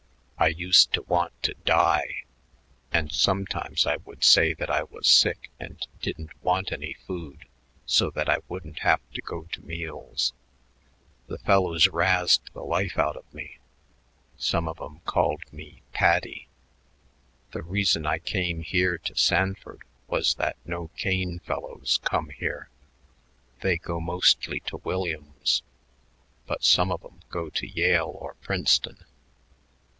I 0.39 0.47
used 0.47 0.91
to 0.93 1.03
want 1.03 1.39
to 1.43 1.53
die, 1.63 2.23
and 2.91 3.11
sometimes 3.11 3.85
I 3.85 3.97
would 3.97 4.23
say 4.23 4.55
that 4.55 4.71
I 4.71 4.81
was 4.81 5.07
sick 5.07 5.51
and 5.59 5.85
didn't 6.01 6.31
want 6.43 6.71
any 6.71 6.93
food 7.05 7.45
so 7.85 8.09
that 8.15 8.27
I 8.27 8.37
wouldn't 8.49 8.79
have 8.79 9.01
to 9.13 9.21
go 9.21 9.43
to 9.43 9.61
meals. 9.63 10.33
The 11.27 11.37
fellows 11.37 11.85
razzed 11.89 12.41
the 12.53 12.63
life 12.65 12.97
out 12.97 13.15
of 13.15 13.31
me; 13.31 13.59
some 14.37 14.67
of 14.67 14.81
'em 14.81 15.01
called 15.05 15.43
me 15.53 15.83
Paddy. 15.93 16.47
The 17.51 17.61
reason 17.61 18.07
I 18.07 18.17
came 18.17 18.63
here 18.63 18.97
to 18.97 19.15
Sanford 19.15 19.83
was 20.07 20.33
that 20.33 20.57
no 20.65 20.87
Kane 20.97 21.37
fellows 21.37 21.99
come 22.03 22.29
here. 22.29 22.69
They 23.59 23.77
go 23.77 23.99
mostly 23.99 24.59
to 24.61 24.77
Williams, 24.77 25.61
but 26.47 26.63
some 26.63 26.91
of 26.91 27.03
'em 27.05 27.19
go 27.29 27.51
to 27.51 27.67
Yale 27.67 28.15
or 28.19 28.33
Princeton. 28.41 29.05